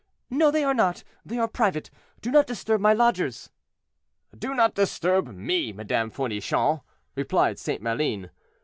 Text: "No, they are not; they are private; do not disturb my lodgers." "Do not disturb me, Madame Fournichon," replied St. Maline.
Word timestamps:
"No, 0.31 0.49
they 0.49 0.63
are 0.63 0.73
not; 0.73 1.03
they 1.23 1.37
are 1.37 1.47
private; 1.47 1.91
do 2.21 2.31
not 2.31 2.47
disturb 2.47 2.81
my 2.81 2.91
lodgers." 2.91 3.51
"Do 4.35 4.55
not 4.55 4.73
disturb 4.73 5.27
me, 5.27 5.71
Madame 5.71 6.09
Fournichon," 6.09 6.81
replied 7.13 7.59
St. 7.59 7.83
Maline. 7.83 8.31